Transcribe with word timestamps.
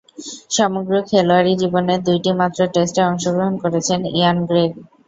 সমগ্র 0.51 0.93
খেলোয়াড়ী 1.09 1.53
জীবনে 1.61 1.93
দুইটিমাত্র 2.07 2.59
টেস্টে 2.73 3.01
অংশগ্রহণ 3.09 3.53
করেছেন 3.63 3.99
ইয়ান 4.11 4.37
গ্রেগ। 4.49 4.71